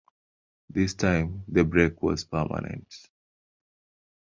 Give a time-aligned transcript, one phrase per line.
[0.71, 2.87] This time, the break was permanent.